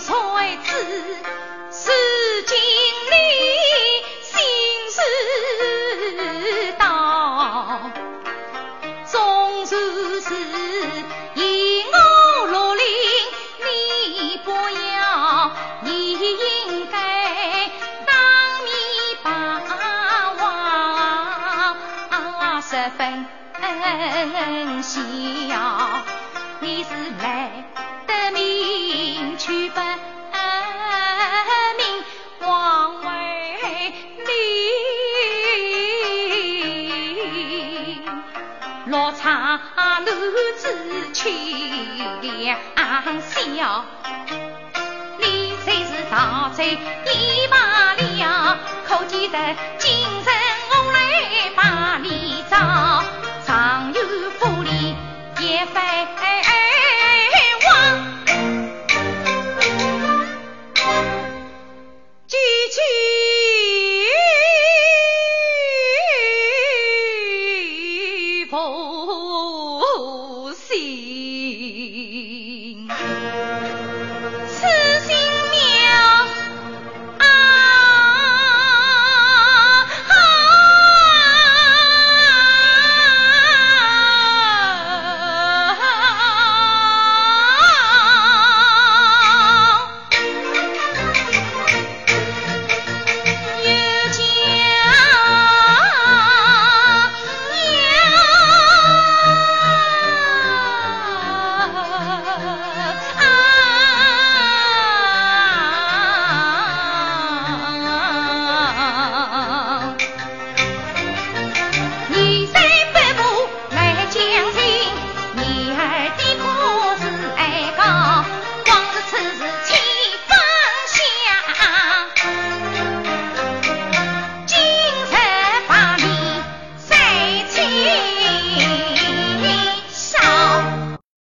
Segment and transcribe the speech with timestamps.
[0.00, 0.14] 才
[0.62, 0.70] 知
[1.72, 1.90] 是
[2.44, 2.56] 经
[3.10, 3.16] 历
[4.22, 4.38] 心
[4.90, 7.80] 事道，
[9.10, 10.36] 终日是
[11.34, 12.86] 银我罗林，
[13.64, 15.50] 你不要，
[15.82, 17.68] 你应该
[18.06, 18.14] 当
[18.62, 18.72] 面
[19.24, 19.58] 把
[20.38, 20.40] 话
[22.60, 23.26] 十分
[24.82, 24.94] 笑，
[26.60, 27.67] 你是来。
[39.18, 40.12] 落场路
[40.56, 41.28] 子去
[42.22, 42.56] 两
[43.20, 43.84] 笑。
[45.18, 47.56] 你虽是大贼你罢
[47.94, 49.38] 了，可记得
[69.38, 71.27] 哦哦